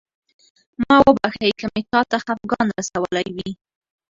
[0.81, 3.51] ما وبښئ که مې چاته خفګان رسولی وي.